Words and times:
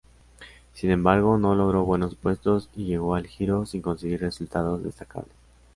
Sin 0.73 0.89
embargo, 0.89 1.37
no 1.37 1.53
logró 1.53 1.85
buenos 1.85 2.15
puestos 2.15 2.69
y 2.75 2.85
llegó 2.85 3.13
al 3.13 3.27
Giro 3.27 3.67
sin 3.67 3.83
conseguir 3.83 4.21
resultados 4.21 4.81
destacables. 4.81 5.35